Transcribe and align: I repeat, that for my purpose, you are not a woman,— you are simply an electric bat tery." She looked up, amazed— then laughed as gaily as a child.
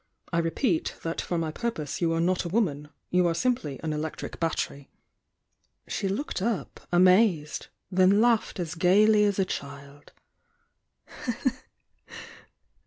I 0.33 0.39
repeat, 0.39 0.95
that 1.03 1.21
for 1.21 1.37
my 1.37 1.51
purpose, 1.51 2.01
you 2.01 2.11
are 2.13 2.19
not 2.19 2.43
a 2.43 2.49
woman,— 2.49 2.89
you 3.11 3.27
are 3.27 3.35
simply 3.35 3.79
an 3.83 3.93
electric 3.93 4.39
bat 4.39 4.53
tery." 4.55 4.87
She 5.87 6.07
looked 6.07 6.41
up, 6.41 6.79
amazed— 6.91 7.67
then 7.91 8.19
laughed 8.19 8.59
as 8.59 8.73
gaily 8.73 9.25
as 9.25 9.37
a 9.37 9.45
child. 9.45 10.11